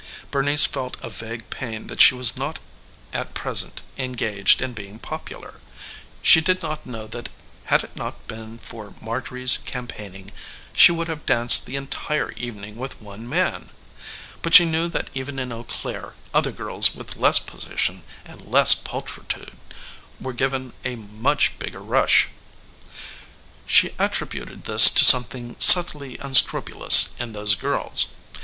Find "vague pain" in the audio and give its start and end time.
1.11-1.85